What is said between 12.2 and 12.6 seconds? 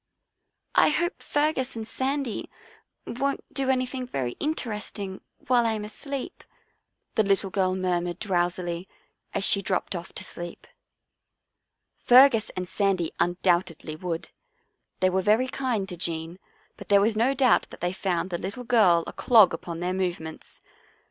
43 Fergus